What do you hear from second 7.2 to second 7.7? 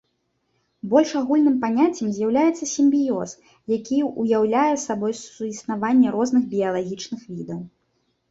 відаў.